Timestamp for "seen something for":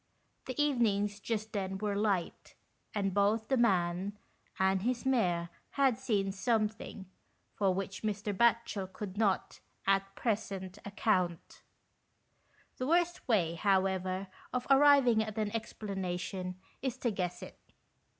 5.99-7.71